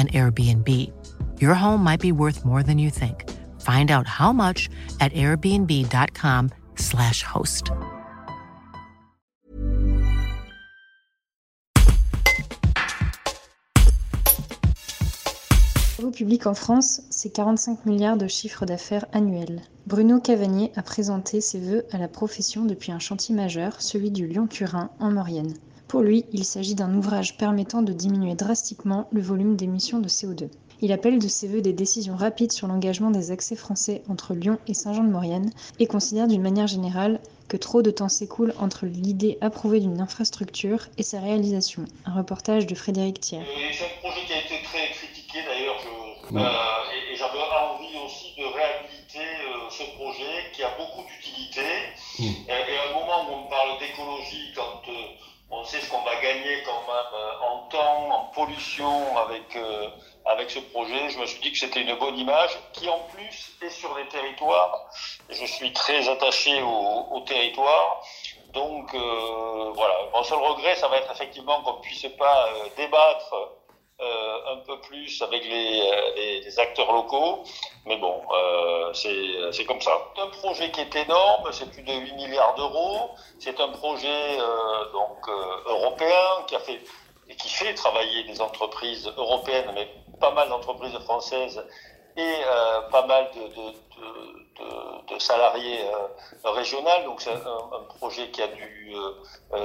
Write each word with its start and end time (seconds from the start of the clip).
an 0.00 0.08
Airbnb. 0.08 0.66
Your 1.38 1.52
home 1.52 1.84
might 1.84 2.00
be 2.00 2.12
worth 2.12 2.46
more 2.46 2.62
than 2.62 2.78
you 2.78 2.88
think. 2.88 3.28
Find 3.60 3.90
out 3.90 4.06
how 4.06 4.32
much 4.32 4.70
at 5.00 5.12
airbnb.com/slash 5.12 7.22
host. 7.22 7.70
publics 16.20 16.46
en 16.46 16.54
France, 16.54 17.02
c'est 17.08 17.30
45 17.30 17.86
milliards 17.86 18.18
de 18.18 18.26
chiffre 18.26 18.66
d'affaires 18.66 19.06
annuel. 19.12 19.62
Bruno 19.86 20.20
Cavagnier 20.20 20.70
a 20.76 20.82
présenté 20.82 21.40
ses 21.40 21.58
vœux 21.58 21.86
à 21.92 21.98
la 21.98 22.08
profession 22.08 22.66
depuis 22.66 22.92
un 22.92 22.98
chantier 22.98 23.34
majeur, 23.34 23.80
celui 23.80 24.10
du 24.10 24.26
Lyon-Turin 24.26 24.90
en 24.98 25.10
Maurienne. 25.10 25.54
Pour 25.90 26.02
lui, 26.02 26.24
il 26.32 26.44
s'agit 26.44 26.76
d'un 26.76 26.94
ouvrage 26.94 27.36
permettant 27.36 27.82
de 27.82 27.92
diminuer 27.92 28.36
drastiquement 28.36 29.08
le 29.10 29.20
volume 29.20 29.56
d'émissions 29.56 29.98
de 29.98 30.08
CO2. 30.08 30.48
Il 30.82 30.92
appelle 30.92 31.18
de 31.18 31.26
ses 31.26 31.48
voeux 31.48 31.62
des 31.62 31.72
décisions 31.72 32.14
rapides 32.14 32.52
sur 32.52 32.68
l'engagement 32.68 33.10
des 33.10 33.32
accès 33.32 33.56
français 33.56 34.04
entre 34.08 34.34
Lyon 34.34 34.58
et 34.68 34.74
Saint-Jean-de-Maurienne 34.74 35.50
et 35.80 35.88
considère 35.88 36.28
d'une 36.28 36.42
manière 36.42 36.68
générale 36.68 37.18
que 37.48 37.56
trop 37.56 37.82
de 37.82 37.90
temps 37.90 38.08
s'écoule 38.08 38.54
entre 38.60 38.86
l'idée 38.86 39.36
approuvée 39.40 39.80
d'une 39.80 40.00
infrastructure 40.00 40.86
et 40.96 41.02
sa 41.02 41.18
réalisation. 41.18 41.84
Un 42.06 42.14
reportage 42.14 42.68
de 42.68 42.76
Frédéric 42.76 43.18
Thiers. 43.18 43.40
C'est 43.42 43.84
un 43.84 44.08
projet 44.08 44.26
qui 44.28 44.32
a 44.32 44.38
été 44.38 44.62
très 44.62 44.92
critiqué 44.92 45.38
d'ailleurs, 45.44 45.74
et, 46.30 46.38
et 46.38 46.69
ce 55.78 55.88
qu'on 55.90 56.02
va 56.02 56.16
gagner 56.16 56.62
quand 56.64 56.82
même 56.92 57.14
euh, 57.14 57.46
en 57.48 57.58
temps, 57.68 58.10
en 58.10 58.24
pollution 58.34 59.16
avec, 59.16 59.54
euh, 59.54 59.88
avec 60.24 60.50
ce 60.50 60.58
projet. 60.58 61.10
Je 61.10 61.18
me 61.18 61.26
suis 61.26 61.40
dit 61.40 61.52
que 61.52 61.58
c'était 61.58 61.82
une 61.82 61.94
bonne 61.96 62.18
image 62.18 62.50
qui 62.72 62.88
en 62.88 62.98
plus 63.14 63.52
est 63.62 63.70
sur 63.70 63.96
les 63.96 64.08
territoires. 64.08 64.90
Je 65.28 65.44
suis 65.44 65.72
très 65.72 66.08
attaché 66.08 66.60
au, 66.62 67.14
au 67.14 67.20
territoire. 67.20 68.02
Donc 68.52 68.92
euh, 68.94 69.70
voilà, 69.74 69.94
mon 70.12 70.24
seul 70.24 70.38
regret, 70.38 70.74
ça 70.74 70.88
va 70.88 70.96
être 70.96 71.12
effectivement 71.12 71.62
qu'on 71.62 71.76
ne 71.76 71.82
puisse 71.82 72.06
pas 72.18 72.48
débattre 72.76 73.34
un 74.00 74.56
peu 74.66 74.80
plus 74.80 75.20
avec 75.20 75.44
les 75.44 76.58
acteurs 76.58 76.90
locaux. 76.90 77.44
Mais 77.90 77.96
bon, 77.96 78.22
euh, 78.32 78.92
c'est 78.94 79.64
comme 79.64 79.80
ça. 79.80 79.90
C'est 80.14 80.22
un 80.22 80.28
projet 80.28 80.70
qui 80.70 80.80
est 80.80 80.94
énorme, 80.94 81.48
c'est 81.50 81.68
plus 81.72 81.82
de 81.82 81.92
8 81.92 82.14
milliards 82.14 82.54
d'euros. 82.54 83.10
C'est 83.40 83.58
un 83.58 83.70
projet 83.70 84.38
euh, 84.38 84.92
donc 84.92 85.28
européen 85.66 86.44
qui 86.46 86.54
a 86.54 86.60
fait 86.60 86.80
et 87.28 87.34
qui 87.34 87.48
fait 87.48 87.74
travailler 87.74 88.22
des 88.22 88.40
entreprises 88.40 89.12
européennes, 89.16 89.72
mais 89.74 89.88
pas 90.20 90.30
mal 90.30 90.48
d'entreprises 90.50 90.96
françaises 91.00 91.60
et 92.16 92.34
pas 92.92 93.06
mal 93.06 93.28
de, 93.34 95.18
salariés 95.18 95.80
régionaux. 96.44 97.02
Donc 97.06 97.20
c'est 97.20 97.32
un, 97.32 97.76
un, 97.78 97.82
projet 97.98 98.30
qui 98.30 98.40
a 98.40 98.46
du, 98.48 98.94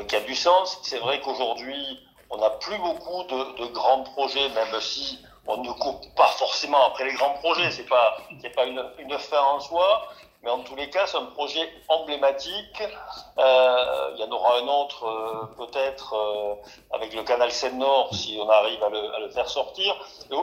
qui 0.07 0.15
a 0.15 0.21
du 0.21 0.35
sens. 0.35 0.79
C'est 0.81 0.97
vrai 0.97 1.21
qu'aujourd'hui, 1.21 1.99
on 2.31 2.37
n'a 2.37 2.49
plus 2.49 2.77
beaucoup 2.77 3.23
de, 3.23 3.67
grands 3.67 4.03
projets, 4.03 4.49
même 4.49 4.81
si 4.81 5.19
on 5.47 5.57
ne 5.57 5.71
court 5.71 6.01
pas 6.15 6.27
forcément 6.27 6.87
après 6.87 7.05
les 7.05 7.13
grands 7.13 7.33
projets. 7.35 7.71
C'est 7.71 7.87
pas, 7.87 8.17
c'est 8.41 8.49
pas 8.49 8.65
une, 8.65 8.83
une, 8.99 9.17
fin 9.17 9.41
en 9.41 9.59
soi, 9.59 10.07
mais 10.43 10.49
en 10.49 10.59
tous 10.59 10.75
les 10.75 10.89
cas, 10.89 11.05
c'est 11.07 11.17
un 11.17 11.25
projet 11.25 11.71
emblématique. 11.87 12.83
Euh, 13.37 14.11
il 14.15 14.21
y 14.21 14.23
en 14.23 14.31
aura 14.31 14.57
un 14.57 14.67
autre 14.67 15.05
euh, 15.05 15.65
peut-être 15.65 16.13
euh, 16.13 16.55
avec 16.95 17.13
le 17.13 17.23
canal 17.23 17.51
Seine-Nord 17.51 18.13
si 18.13 18.37
on 18.41 18.49
arrive 18.49 18.83
à 18.83 18.89
le, 18.89 19.15
à 19.15 19.19
le 19.19 19.29
faire 19.29 19.49
sortir. 19.49 19.95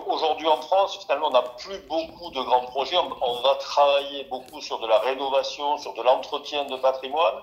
Aujourd'hui 0.06 0.48
en 0.48 0.60
France, 0.60 0.98
finalement, 1.02 1.28
on 1.28 1.30
n'a 1.30 1.42
plus 1.42 1.78
beaucoup 1.88 2.30
de 2.30 2.40
grands 2.40 2.66
projets. 2.66 2.96
On, 2.96 3.42
va 3.42 3.56
travailler 3.56 4.24
beaucoup 4.24 4.60
sur 4.60 4.78
de 4.78 4.86
la 4.86 4.98
rénovation, 5.00 5.78
sur 5.78 5.94
de 5.94 6.02
l'entretien 6.02 6.64
de 6.64 6.76
patrimoine 6.76 7.42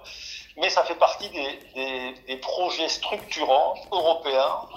mais 0.57 0.69
ça 0.69 0.83
fait 0.83 0.95
partie 0.95 1.29
des, 1.29 2.13
des 2.27 2.35
projets 2.37 2.89
structurants 2.89 3.75
européens 3.93 4.67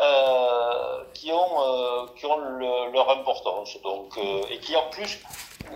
euh, 0.00 1.02
qui 1.12 1.32
ont, 1.32 1.60
euh, 1.60 2.06
qui 2.16 2.26
ont 2.26 2.36
le, 2.36 2.92
leur 2.92 3.10
importance. 3.10 3.76
Donc, 3.82 4.16
euh, 4.16 4.42
et 4.50 4.58
qui 4.58 4.76
en 4.76 4.88
plus, 4.90 5.20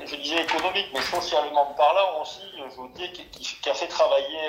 je 0.04 0.16
disais 0.16 0.42
économique, 0.42 0.86
mais 0.94 1.00
socialement 1.00 1.66
parlant 1.76 2.22
aussi, 2.22 2.42
je 2.56 2.76
vous 2.76 2.88
dis, 2.94 3.10
qui, 3.12 3.26
qui, 3.28 3.68
a 3.68 3.74
fait 3.74 3.88
travailler 3.88 4.48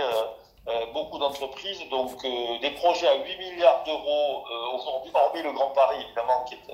beaucoup 0.93 1.17
d'entreprises. 1.17 1.81
Donc 1.89 2.21
des 2.21 2.71
projets 2.71 3.07
à 3.07 3.15
8 3.15 3.37
milliards 3.37 3.83
d'euros 3.83 4.45
aujourd'hui, 4.73 5.11
hormis 5.13 5.41
le 5.41 5.51
Grand 5.51 5.71
Paris 5.71 5.97
évidemment, 6.05 6.41
euh, 6.41 6.45
qui 6.45 6.53
est 6.55 6.73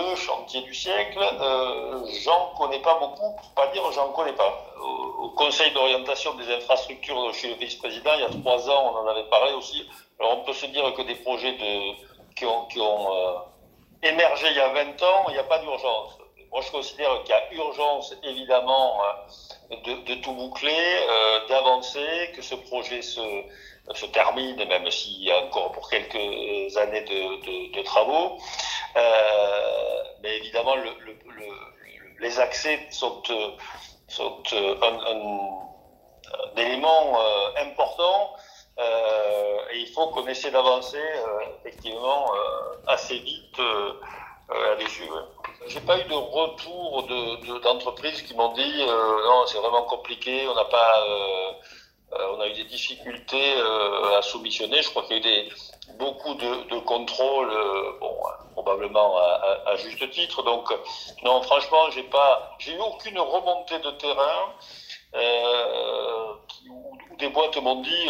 le 0.00 0.16
chantier 0.16 0.62
du 0.62 0.74
siècle, 0.74 1.18
euh, 1.20 2.00
j'en 2.24 2.52
connais 2.58 2.80
pas 2.80 2.98
beaucoup, 2.98 3.36
pour 3.36 3.50
pas 3.54 3.66
dire 3.68 3.82
j'en 3.92 4.12
connais 4.12 4.32
pas. 4.32 4.66
Au, 4.82 5.28
Conseil 5.36 5.72
d'orientation 5.72 6.34
des 6.34 6.52
infrastructures 6.52 7.32
chez 7.32 7.48
le 7.48 7.54
vice-président, 7.54 8.10
il 8.16 8.20
y 8.20 8.24
a 8.24 8.40
trois 8.42 8.68
ans, 8.68 8.92
on 8.92 8.96
en 8.98 9.06
avait 9.06 9.28
parlé 9.30 9.52
aussi. 9.54 9.88
Alors 10.18 10.38
on 10.38 10.44
peut 10.44 10.52
se 10.52 10.66
dire 10.66 10.92
que 10.92 11.02
des 11.02 11.14
projets 11.14 11.52
de, 11.52 11.94
qui 12.34 12.44
ont, 12.44 12.66
qui 12.66 12.78
ont 12.78 13.14
euh, 13.14 13.38
émergé 14.02 14.48
il 14.50 14.56
y 14.56 14.60
a 14.60 14.68
20 14.68 15.02
ans, 15.02 15.24
il 15.28 15.32
n'y 15.32 15.38
a 15.38 15.44
pas 15.44 15.58
d'urgence. 15.60 16.19
Moi, 16.52 16.62
je 16.62 16.70
considère 16.72 17.22
qu'il 17.22 17.32
y 17.32 17.38
a 17.38 17.52
urgence, 17.52 18.12
évidemment, 18.24 19.00
euh, 19.70 19.76
de, 19.84 20.14
tout 20.16 20.32
boucler, 20.32 20.72
euh, 21.08 21.46
d'avancer, 21.48 22.32
que 22.34 22.42
ce 22.42 22.56
projet 22.56 23.02
se, 23.02 23.20
termine, 24.12 24.56
même 24.66 24.90
s'il 24.90 25.22
y 25.22 25.30
a 25.30 25.44
encore 25.44 25.70
pour 25.72 25.88
quelques 25.88 26.76
années 26.76 27.02
de, 27.02 27.82
travaux. 27.82 28.38
Euh, 28.96 30.02
mais 30.22 30.38
évidemment, 30.38 30.74
le, 30.74 30.90
le, 31.04 31.12
le, 31.12 31.46
les 32.18 32.40
accès 32.40 32.80
sont, 32.90 33.22
un, 33.28 33.56
élément 36.56 37.18
important 37.56 38.34
et 39.72 39.78
il 39.78 39.88
faut 39.94 40.08
qu'on 40.08 40.26
essaie 40.26 40.50
d'avancer 40.50 41.02
effectivement 41.60 42.26
assez 42.86 43.18
vite 43.18 43.58
là-dessus. 44.48 45.04
Ouais. 45.04 45.39
J'ai 45.66 45.80
pas 45.80 45.98
eu 45.98 46.04
de 46.04 46.14
retour 46.14 47.06
d'entreprises 47.62 48.22
de, 48.22 48.28
qui 48.28 48.34
m'ont 48.34 48.52
dit 48.52 48.84
non, 48.86 49.46
c'est 49.46 49.58
vraiment 49.58 49.82
compliqué, 49.82 50.48
on 50.48 50.54
n'a 50.54 50.64
pas 50.64 51.04
euh, 52.12 52.34
on 52.36 52.40
a 52.40 52.48
eu 52.48 52.52
des 52.54 52.64
difficultés 52.64 53.54
euh, 53.56 54.18
à 54.18 54.22
soumissionner. 54.22 54.82
Je 54.82 54.90
crois 54.90 55.04
qu'il 55.04 55.24
y 55.24 55.28
a 55.28 55.44
eu 55.44 55.48
beaucoup 55.98 56.34
de, 56.34 56.78
contrôles, 56.80 57.50
euh, 57.50 57.98
bon, 58.00 58.16
probablement 58.52 59.16
à, 59.16 59.76
juste 59.76 60.10
titre. 60.10 60.42
Donc, 60.42 60.74
non, 61.22 61.40
franchement, 61.42 61.90
j'ai 61.90 62.02
pas, 62.04 62.56
j'ai 62.58 62.72
eu 62.72 62.80
aucune 62.80 63.18
remontée 63.18 63.78
de 63.78 63.90
terrain. 63.92 64.54
Euh, 65.12 66.34
où, 66.70 66.96
où 67.10 67.16
des 67.16 67.28
boîtes 67.30 67.56
m'ont 67.56 67.82
dit 67.82 68.08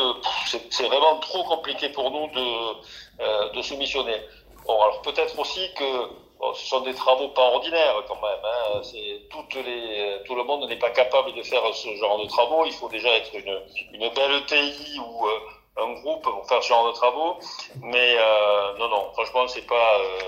c'est 0.68 0.84
vraiment 0.84 1.18
trop 1.20 1.42
compliqué 1.44 1.88
pour 1.88 2.10
nous 2.10 2.26
de, 2.28 3.54
de 3.54 3.62
soumissionner. 3.62 4.20
Bon, 4.66 4.78
alors 4.82 5.00
peut-être 5.00 5.38
aussi 5.38 5.72
que 5.74 6.10
Bon, 6.41 6.54
ce 6.54 6.66
sont 6.66 6.81
des 6.81 6.95
travaux 6.95 7.28
pas 7.28 7.42
ordinaires 7.42 8.03
quand 8.09 8.21
même. 8.21 8.45
Hein. 8.45 8.81
Toutes 9.28 9.54
les, 9.54 10.22
tout 10.25 10.34
le 10.34 10.45
monde 10.45 10.69
n'est 10.69 10.78
pas 10.78 10.91
capable 10.91 11.34
de 11.34 11.42
faire 11.42 11.63
ce 11.75 11.95
genre 11.97 12.19
de 12.19 12.27
travaux. 12.27 12.65
Il 12.65 12.72
faut 12.72 12.89
déjà 12.89 13.10
être 13.10 13.34
une, 13.34 13.60
une 13.92 14.09
belle 14.15 14.47
TI 14.47 14.98
ou 14.98 15.27
euh, 15.27 15.39
un 15.77 15.92
groupe 16.01 16.22
pour 16.22 16.47
faire 16.48 16.63
ce 16.63 16.69
genre 16.69 16.87
de 16.87 16.92
travaux. 16.92 17.39
Mais 17.83 18.16
euh, 18.19 18.78
non, 18.78 18.89
non, 18.89 19.13
franchement, 19.13 19.47
c'est 19.48 19.66
pas 19.66 19.98
euh, 19.98 20.19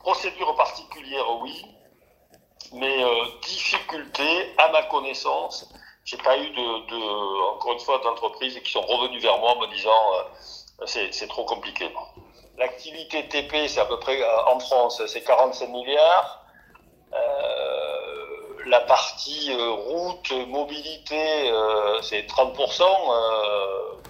procédure 0.00 0.54
particulière, 0.56 1.24
oui, 1.40 1.64
mais 2.72 3.02
euh, 3.04 3.24
difficulté, 3.42 4.54
à 4.58 4.68
ma 4.68 4.82
connaissance, 4.84 5.72
j'ai 6.04 6.16
pas 6.18 6.36
eu 6.38 6.50
de, 6.50 6.86
de 6.86 7.54
encore 7.54 7.72
une 7.72 7.80
fois 7.80 7.98
d'entreprises 7.98 8.58
qui 8.60 8.72
sont 8.72 8.80
revenues 8.80 9.20
vers 9.20 9.38
moi 9.38 9.52
en 9.52 9.60
me 9.60 9.66
disant 9.68 10.14
euh, 10.14 10.86
c'est 10.86 11.28
trop 11.28 11.44
compliqué. 11.44 11.88
L'activité 12.58 13.28
TP, 13.28 13.66
c'est 13.66 13.80
à 13.80 13.86
peu 13.86 13.98
près 13.98 14.18
en 14.46 14.60
France, 14.60 15.02
c'est 15.06 15.22
45 15.22 15.68
milliards. 15.70 16.44
Euh, 17.12 18.64
la 18.66 18.80
partie 18.80 19.52
euh, 19.52 19.70
route, 19.70 20.32
mobilité, 20.48 21.50
euh, 21.50 22.00
c'est 22.02 22.26
30%, 22.26 22.84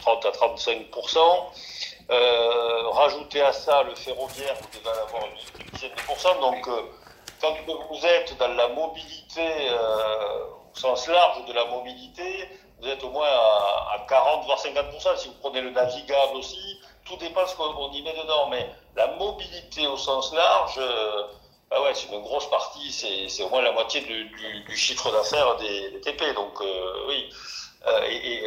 30 0.00 0.26
à 0.26 0.30
35%. 0.30 1.18
rajouter 2.92 3.42
à 3.42 3.52
ça 3.52 3.82
le 3.84 3.94
ferroviaire, 3.94 4.54
vous 4.60 4.78
devez 4.78 4.90
avoir 4.90 5.22
une 5.26 5.70
dizaine 5.72 5.94
de 5.96 6.02
pourcents. 6.02 6.40
Donc, 6.40 6.68
quand 7.40 7.54
vous 7.66 8.06
êtes 8.06 8.36
dans 8.38 8.54
la 8.54 8.68
mobilité, 8.68 9.70
au 10.72 10.76
sens 10.78 11.08
large 11.08 11.44
de 11.46 11.52
la 11.52 11.64
mobilité, 11.66 12.48
vous 12.80 12.88
êtes 12.88 13.02
au 13.04 13.10
moins 13.10 13.26
à 13.26 14.04
40 14.08 14.44
voire 14.44 14.58
50%. 14.58 15.16
Si 15.16 15.28
vous 15.28 15.34
prenez 15.40 15.60
le 15.60 15.70
navigable 15.70 16.36
aussi, 16.36 16.80
tout 17.04 17.16
dépend 17.16 17.46
ce 17.46 17.56
qu'on 17.56 17.90
y 17.92 18.02
met 18.02 18.12
dedans. 18.12 18.48
Mais 18.48 18.68
la 18.96 19.08
mobilité 19.16 19.86
au 19.86 19.96
sens 19.96 20.32
large, 20.32 20.78
euh, 20.78 21.22
bah 21.70 21.82
ouais, 21.82 21.94
c'est 21.94 22.08
une 22.08 22.22
grosse 22.22 22.48
partie, 22.50 22.92
c'est 22.92 23.42
au 23.42 23.48
moins 23.48 23.62
la 23.62 23.72
moitié 23.72 24.00
du, 24.02 24.76
chiffre 24.76 25.10
d'affaires 25.10 25.56
des, 25.56 26.00
TP. 26.00 26.34
Donc 26.34 26.60
euh, 26.60 27.06
oui, 27.08 27.32
euh, 27.86 28.02
et, 28.08 28.46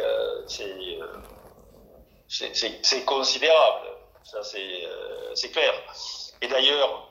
c'est 2.28 3.04
considérable. 3.04 3.86
Ça, 4.24 4.42
c'est 4.42 5.50
clair. 5.50 5.72
Et 6.42 6.48
d'ailleurs, 6.48 7.08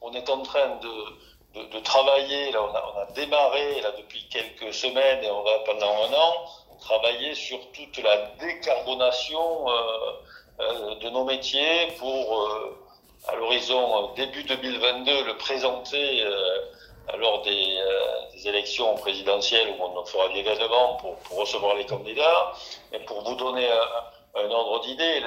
on 0.00 0.12
est 0.12 0.28
en 0.28 0.42
train 0.42 0.76
de, 0.76 1.60
de, 1.60 1.66
de 1.68 1.80
travailler, 1.80 2.50
là, 2.50 2.62
on 2.62 2.74
a, 2.74 2.92
on 2.94 2.98
a, 3.00 3.06
démarré 3.12 3.80
là, 3.82 3.92
depuis 3.92 4.26
quelques 4.28 4.72
semaines 4.72 5.22
et 5.22 5.30
on 5.30 5.42
va 5.42 5.58
pendant 5.60 5.92
un 6.04 6.12
an 6.12 6.46
travailler 6.80 7.34
sur 7.34 7.58
toute 7.72 7.98
la 7.98 8.16
décarbonation 8.40 9.66
de 10.58 11.10
nos 11.10 11.24
métiers 11.24 11.92
pour, 11.98 12.40
euh, 12.40 12.76
à 13.28 13.34
l'horizon 13.36 14.12
début 14.14 14.44
2022, 14.44 15.24
le 15.24 15.36
présenter 15.36 16.22
euh, 16.22 16.58
lors 17.18 17.42
des, 17.42 17.78
des, 18.34 18.48
élections 18.48 18.94
présidentielles 18.96 19.74
où 19.78 19.82
on 19.82 20.04
fera 20.04 20.28
l'événement 20.28 20.96
pour, 20.96 21.16
pour, 21.16 21.38
recevoir 21.38 21.76
les 21.76 21.86
candidats. 21.86 22.52
Mais 22.92 23.00
pour 23.00 23.22
vous 23.22 23.34
donner 23.34 23.68
un, 24.34 24.50
ordre 24.50 24.80
d'idée, 24.80 25.22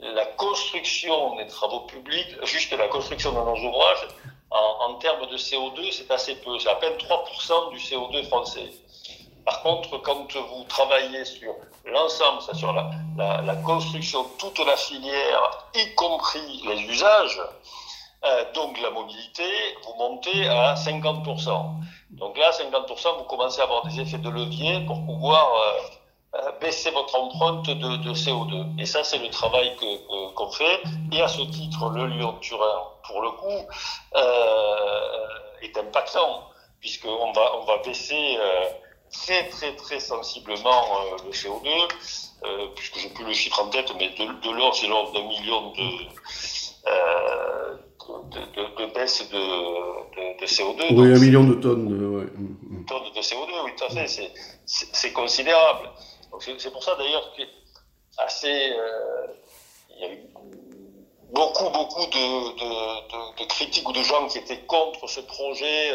la 0.00 0.26
construction 0.26 1.36
des 1.36 1.46
travaux 1.46 1.80
publics, 1.80 2.28
juste 2.44 2.72
la 2.72 2.88
construction 2.88 3.32
de 3.32 3.38
nos 3.38 3.68
ouvrages, 3.68 4.08
en, 4.50 4.90
en 4.90 4.94
termes 4.94 5.26
de 5.26 5.36
CO2, 5.36 5.92
c'est 5.92 6.10
assez 6.10 6.36
peu. 6.36 6.58
C'est 6.58 6.70
à 6.70 6.76
peine 6.76 6.94
3% 6.94 7.70
du 7.70 7.78
CO2 7.78 8.24
français. 8.28 8.70
Par 9.48 9.62
contre, 9.62 9.96
quand 10.02 10.26
vous 10.30 10.64
travaillez 10.64 11.24
sur 11.24 11.54
l'ensemble, 11.86 12.42
sur 12.54 12.70
la, 12.74 12.90
la, 13.16 13.40
la, 13.40 13.56
construction, 13.56 14.26
toute 14.38 14.58
la 14.58 14.76
filière, 14.76 15.68
y 15.74 15.94
compris 15.94 16.62
les 16.66 16.82
usages, 16.82 17.40
euh, 18.26 18.44
donc 18.52 18.78
la 18.82 18.90
mobilité, 18.90 19.48
vous 19.86 19.94
montez 19.98 20.46
à 20.48 20.74
50%. 20.74 21.64
Donc 22.10 22.36
là, 22.36 22.50
50%, 22.50 23.16
vous 23.16 23.24
commencez 23.24 23.62
à 23.62 23.64
avoir 23.64 23.86
des 23.86 23.98
effets 24.00 24.18
de 24.18 24.28
levier 24.28 24.80
pour 24.80 25.02
pouvoir 25.06 25.48
euh, 25.54 26.40
euh 26.40 26.52
baisser 26.60 26.90
votre 26.90 27.14
empreinte 27.14 27.70
de, 27.70 27.96
de, 27.96 28.12
CO2. 28.12 28.78
Et 28.78 28.84
ça, 28.84 29.02
c'est 29.02 29.16
le 29.16 29.30
travail 29.30 29.74
que 29.76 30.34
qu'on 30.34 30.50
fait. 30.50 30.82
Et 31.10 31.22
à 31.22 31.28
ce 31.28 31.40
titre, 31.40 31.88
le 31.88 32.06
Lyon-Turin, 32.06 32.82
pour 33.02 33.22
le 33.22 33.30
coup, 33.30 33.60
est 35.62 35.78
impactant, 35.78 36.42
puisqu'on 36.80 37.32
va, 37.32 37.56
on 37.56 37.64
va 37.64 37.78
baisser 37.78 38.38
très 39.10 39.48
très 39.48 39.74
très 39.76 40.00
sensiblement 40.00 40.82
euh, 41.00 41.16
le 41.24 41.30
CO2, 41.30 41.68
euh, 42.44 42.66
puisque 42.74 42.98
j'ai 42.98 43.08
plus 43.10 43.24
le 43.24 43.32
chiffre 43.32 43.60
en 43.62 43.68
tête, 43.68 43.92
mais 43.98 44.10
de, 44.10 44.24
de 44.24 44.50
l'ordre, 44.50 44.76
c'est 44.76 44.86
l'ordre 44.86 45.12
d'un 45.12 45.26
million 45.26 45.72
de, 45.72 46.06
euh, 46.86 47.74
de, 48.30 48.40
de, 48.40 48.86
de, 48.86 48.92
baisse 48.94 49.28
de, 49.30 50.38
de, 50.40 50.46
CO2. 50.46 50.94
Oui, 50.94 51.14
un 51.14 51.18
million 51.18 51.44
de 51.44 51.54
tonnes. 51.54 51.92
Euh, 51.92 52.18
ouais. 52.20 52.26
Tonnes 52.86 53.12
de 53.14 53.20
CO2, 53.20 53.64
oui, 53.64 53.70
tout 53.76 53.84
à 53.84 53.90
fait, 53.90 54.06
c'est, 54.06 54.32
c'est, 54.66 55.12
considérable. 55.12 55.90
Donc 56.30 56.42
c'est, 56.42 56.58
c'est 56.60 56.70
pour 56.70 56.82
ça 56.82 56.94
d'ailleurs 56.96 57.32
que 57.36 57.42
assez, 58.18 58.70
euh, 58.72 59.26
il 59.90 60.00
y 60.00 60.04
a 60.04 60.12
eu 60.12 60.18
beaucoup 61.32 61.70
beaucoup 61.70 62.06
de, 62.06 63.46
critiques 63.46 63.88
ou 63.88 63.92
de 63.92 64.02
gens 64.02 64.26
qui 64.28 64.38
étaient 64.38 64.64
contre 64.66 65.06
ce 65.08 65.20
projet, 65.20 65.92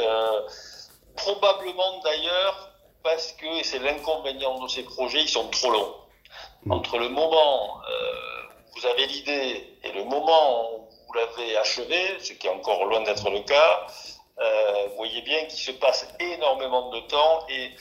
probablement 1.16 2.00
d'ailleurs 2.04 2.73
parce 3.04 3.34
que, 3.34 3.64
c'est 3.64 3.80
l'inconvénient 3.80 4.60
de 4.60 4.68
ces 4.68 4.84
projets, 4.84 5.22
ils 5.22 5.30
sont 5.30 5.50
trop 5.50 5.72
longs. 5.72 5.96
Entre 6.70 6.98
le 6.98 7.10
moment 7.10 7.82
euh, 7.82 8.44
où 8.68 8.80
vous 8.80 8.86
avez 8.88 9.06
l'idée 9.08 9.78
et 9.84 9.92
le 9.92 10.06
moment 10.06 10.74
où 10.74 10.88
vous 11.08 11.14
l'avez 11.14 11.58
achevé, 11.58 12.18
ce 12.20 12.34
qui 12.34 12.48
est 12.48 12.50
encore 12.50 12.86
loin 12.86 13.02
d'être 13.02 13.30
le 13.30 13.42
cas, 13.42 13.88
euh, 14.40 14.88
vous 14.90 14.96
voyez 14.96 15.22
bien 15.22 15.46
qu'il 15.46 15.60
se 15.60 15.72
passe 15.72 16.08
énormément 16.20 16.90
de 16.90 17.02
temps 17.02 17.46
et 17.50 17.72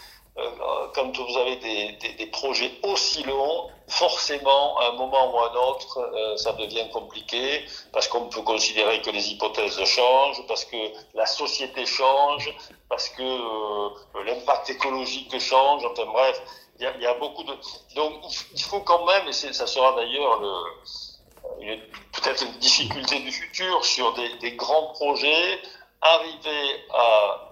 quand 0.94 1.16
vous 1.16 1.38
avez 1.38 1.56
des, 1.56 1.92
des, 1.92 2.14
des, 2.14 2.26
projets 2.26 2.72
aussi 2.82 3.22
longs, 3.24 3.70
forcément, 3.88 4.78
à 4.78 4.88
un 4.88 4.92
moment 4.92 5.32
ou 5.32 5.38
à 5.38 5.50
un 5.50 5.54
autre, 5.54 5.98
euh, 5.98 6.36
ça 6.36 6.52
devient 6.52 6.88
compliqué 6.90 7.64
parce 7.92 8.08
qu'on 8.08 8.28
peut 8.28 8.42
considérer 8.42 9.02
que 9.02 9.10
les 9.10 9.30
hypothèses 9.30 9.82
changent, 9.84 10.46
parce 10.48 10.64
que 10.64 10.76
la 11.14 11.26
société 11.26 11.84
change, 11.84 12.54
parce 12.88 13.08
que 13.10 13.22
euh, 13.22 14.24
l'impact 14.24 14.70
écologique 14.70 15.38
change. 15.38 15.84
Enfin 15.84 16.06
bref, 16.06 16.40
il 16.78 16.84
y 16.84 16.86
a, 16.86 16.96
y 16.96 17.06
a, 17.06 17.14
beaucoup 17.14 17.44
de. 17.44 17.52
Donc 17.94 18.14
il 18.54 18.62
faut 18.62 18.80
quand 18.80 19.04
même, 19.04 19.28
et 19.28 19.32
ça 19.32 19.66
sera 19.66 19.94
d'ailleurs 19.96 20.40
le 20.40 21.76
peut-être 22.12 22.44
une 22.44 22.58
difficulté 22.58 23.18
du 23.20 23.32
futur 23.32 23.84
sur 23.84 24.12
des, 24.14 24.36
des 24.38 24.52
grands 24.52 24.92
projets, 24.92 25.60
arriver 26.00 26.84
à 26.92 27.51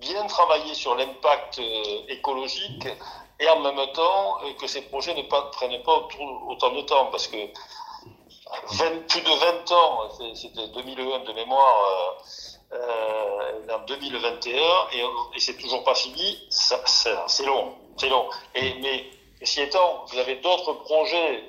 bien 0.00 0.26
travailler 0.26 0.74
sur 0.74 0.94
l'impact 0.94 1.58
euh, 1.58 2.00
écologique 2.08 2.86
et 3.40 3.48
en 3.48 3.60
même 3.60 3.92
temps 3.92 4.38
euh, 4.44 4.52
que 4.60 4.66
ces 4.66 4.82
projets 4.82 5.14
ne 5.14 5.22
prennent 5.22 5.82
pas 5.82 6.08
autant 6.48 6.70
de 6.70 6.82
temps 6.82 7.06
parce 7.06 7.28
que 7.28 7.36
20, 8.70 9.06
plus 9.08 9.20
de 9.20 9.30
20 9.30 9.72
ans, 9.72 10.08
c'était 10.34 10.68
2001 10.68 11.18
de 11.20 11.32
mémoire, 11.34 12.16
euh, 12.72 13.74
en 13.74 13.78
2021 13.86 14.52
et, 14.92 15.02
c'est 15.38 15.56
toujours 15.56 15.84
pas 15.84 15.94
fini, 15.94 16.38
c'est 16.50 17.46
long, 17.46 17.74
c'est 17.96 18.08
long. 18.08 18.28
Et, 18.54 18.74
mais 18.80 19.06
si 19.42 19.60
étant, 19.62 20.04
vous 20.06 20.18
avez 20.18 20.36
d'autres 20.36 20.72
projets 20.84 21.44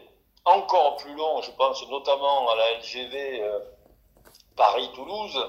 encore 0.45 0.97
plus 0.97 1.13
longs, 1.15 1.41
je 1.41 1.51
pense 1.51 1.87
notamment 1.89 2.49
à 2.49 2.55
la 2.55 2.79
LGV 2.79 3.41
euh, 3.41 3.59
Paris-Toulouse. 4.59 5.39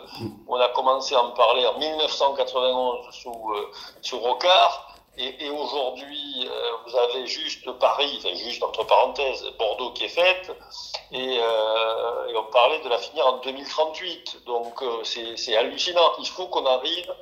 On 0.49 0.57
a 0.57 0.69
commencé 0.69 1.15
à 1.15 1.23
en 1.23 1.33
parler 1.33 1.67
en 1.67 1.77
1991 1.79 3.13
sous, 3.13 3.53
euh, 3.55 3.73
sous 4.01 4.19
Rocard. 4.21 4.87
Et, 5.19 5.51
aujourd'hui, 5.51 6.49
euh, 6.49 6.71
vous 6.87 6.97
avez 6.97 7.27
juste 7.27 7.71
Paris, 7.73 8.15
enfin 8.19 8.35
juste 8.37 8.63
entre 8.63 8.85
parenthèses, 8.85 9.45
Bordeaux 9.59 9.91
qui 9.91 10.05
est 10.05 10.09
faite. 10.09 10.51
Et, 11.13 11.39
euh, 11.43 12.39
on 12.39 12.53
parlait 12.53 12.79
de 12.81 12.89
la 12.89 12.97
finir 12.97 13.27
en 13.27 13.39
2038. 13.39 14.45
Donc 14.47 14.83
c'est 15.05 15.57
hallucinant. 15.57 16.13
Il 16.21 16.27
faut 16.29 16.47
qu'on 16.47 16.65
arrive 16.65 17.15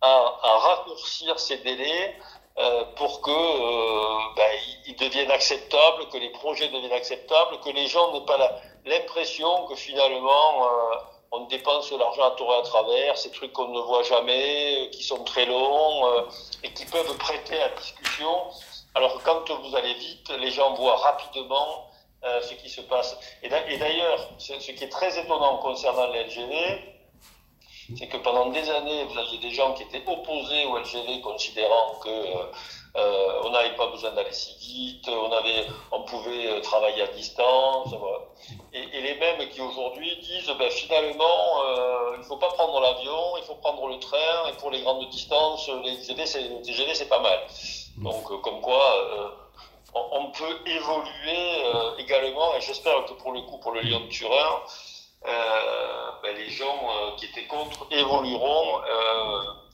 à, 0.00 0.58
raccourcir 0.68 1.38
ces 1.38 1.58
délais 1.58 2.16
pour 2.96 3.20
que 3.20 4.34
ben, 4.36 4.52
ils 4.86 4.96
deviennent 4.96 5.32
acceptables, 5.32 6.08
que 6.10 6.16
les 6.16 6.30
projets 6.30 6.68
deviennent 6.68 6.92
acceptables, 6.92 7.60
que 7.60 7.70
les 7.70 7.88
gens 7.88 8.12
n'aient 8.12 8.24
pas 8.24 8.38
l'impression 8.86 9.66
que 9.66 9.74
finalement 9.74 10.68
on 11.30 11.46
dépense 11.46 11.90
l'argent 11.92 12.24
à 12.24 12.30
tour 12.32 12.52
et 12.52 12.58
à 12.58 12.62
travers, 12.62 13.16
ces 13.18 13.30
trucs 13.30 13.52
qu'on 13.52 13.68
ne 13.68 13.80
voit 13.80 14.02
jamais, 14.02 14.86
euh, 14.86 14.90
qui 14.90 15.02
sont 15.02 15.22
très 15.24 15.46
longs 15.46 16.06
euh, 16.06 16.22
et 16.62 16.72
qui 16.72 16.84
peuvent 16.86 17.16
prêter 17.18 17.60
à 17.60 17.68
discussion. 17.70 18.30
Alors 18.94 19.18
que 19.18 19.24
quand 19.24 19.50
vous 19.62 19.76
allez 19.76 19.94
vite, 19.94 20.30
les 20.38 20.50
gens 20.50 20.74
voient 20.74 20.96
rapidement 20.96 21.90
euh, 22.24 22.40
ce 22.42 22.54
qui 22.54 22.68
se 22.68 22.80
passe. 22.82 23.16
Et 23.42 23.48
d'ailleurs, 23.48 24.28
ce 24.38 24.52
qui 24.54 24.84
est 24.84 24.88
très 24.88 25.18
étonnant 25.18 25.58
concernant 25.58 26.06
les 26.12 26.24
LGV, 26.24 26.94
c'est 27.98 28.06
que 28.06 28.16
pendant 28.18 28.46
des 28.46 28.70
années, 28.70 29.04
vous 29.04 29.18
aviez 29.18 29.38
des 29.38 29.50
gens 29.50 29.74
qui 29.74 29.82
étaient 29.82 30.04
opposés 30.06 30.64
au 30.66 30.78
LGV, 30.78 31.20
considérant 31.20 31.96
que 32.02 32.10
euh, 32.96 33.42
on 33.44 33.50
n'avait 33.50 33.74
pas 33.74 33.88
besoin 33.88 34.12
d'aller 34.12 34.32
si 34.32 34.54
vite, 34.58 35.08
on 35.90 36.02
pouvait 36.02 36.60
travailler 36.60 37.02
à 37.02 37.06
distance, 37.08 37.94
et, 38.72 39.00
les 39.00 39.14
mêmes 39.16 39.48
qui 39.50 39.60
aujourd'hui 39.60 40.16
disent, 40.22 40.52
ben, 40.58 40.70
finalement, 40.70 41.62
euh, 41.66 42.12
il 42.14 42.20
ne 42.20 42.24
faut 42.24 42.36
pas 42.36 42.48
prendre 42.48 42.80
l'avion, 42.80 43.36
il 43.38 43.44
faut 43.44 43.54
prendre 43.56 43.86
le 43.86 43.98
train, 43.98 44.48
et 44.48 44.52
pour 44.58 44.70
les 44.70 44.82
grandes 44.82 45.08
distances, 45.10 45.68
les 45.84 45.96
TGV, 46.00 46.94
c'est 46.94 47.08
pas 47.08 47.20
mal. 47.20 47.38
Donc, 47.98 48.30
euh, 48.30 48.38
comme 48.38 48.60
quoi, 48.60 48.96
euh, 48.96 49.28
on, 49.94 50.30
peut 50.32 50.58
évoluer 50.66 51.64
euh, 51.64 51.96
également, 51.98 52.54
et 52.56 52.60
j'espère 52.60 53.04
que 53.04 53.12
pour 53.14 53.32
le 53.32 53.42
coup, 53.42 53.58
pour 53.58 53.72
le 53.72 53.80
Lyon 53.80 54.00
de 54.00 54.08
Turin, 54.08 54.34
euh, 54.34 54.93
ben, 55.24 56.36
les 56.36 56.50
gens 56.50 57.14
qui 57.16 57.26
étaient 57.26 57.46
contre 57.46 57.86
évolueront 57.90 58.80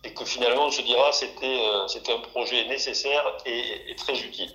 et 0.05 0.15
que 0.15 0.25
finalement 0.25 0.67
on 0.67 0.71
se 0.71 0.83
dira 0.83 1.13
c'était 1.13 1.47
euh, 1.47 1.87
c'était 1.89 2.13
un 2.13 2.21
projet 2.21 2.67
nécessaire 2.69 3.25
et 3.45 3.95
très 3.97 4.19
utile. 4.21 4.51